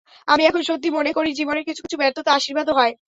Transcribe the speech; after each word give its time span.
আমি 0.27 0.43
এখন 0.45 0.61
সত্যি 0.69 0.89
মনে 0.97 1.11
করি, 1.13 1.29
জীবনের 1.39 1.67
কিছু 1.67 1.81
কিছু 1.85 1.97
ব্যর্থতা 2.01 2.31
আশীর্বাদও 2.33 2.77
হয়। 2.79 2.93